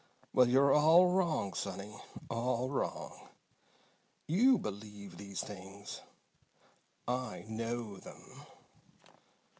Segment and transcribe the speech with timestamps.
[0.33, 1.95] Well, you're all wrong, sonny.
[2.27, 3.29] All wrong!
[4.25, 6.01] You believe these things.
[7.07, 8.47] I know them!"